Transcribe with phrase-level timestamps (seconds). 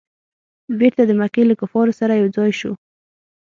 [0.79, 2.71] بیرته د مکې له کفارو سره یو ځای سو.